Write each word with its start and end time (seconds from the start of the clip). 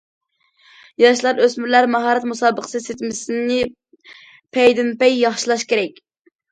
ياشلار، 1.03 1.41
ئۆسمۈرلەر 1.43 1.89
ماھارەت 1.97 2.27
مۇسابىقىسى 2.31 2.83
سىستېمىسىنى 2.87 3.61
پەيدىنپەي 4.59 5.19
ياخشىلاش 5.25 5.71
كېرەك. 5.73 6.05